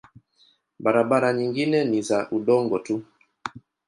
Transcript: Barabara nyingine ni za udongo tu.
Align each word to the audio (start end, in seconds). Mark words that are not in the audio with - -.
Barabara 0.83 1.33
nyingine 1.33 1.77
ni 1.85 2.01
za 2.07 2.19
udongo 2.37 2.77
tu. 2.85 2.95